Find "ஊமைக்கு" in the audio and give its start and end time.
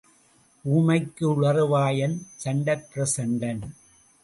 0.69-1.23